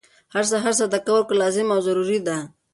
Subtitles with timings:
[0.33, 2.37] هر سهار صدقه ورکول لازم او ضروري ده،